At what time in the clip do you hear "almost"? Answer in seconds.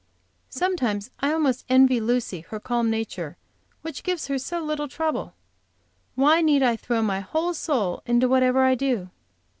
1.31-1.63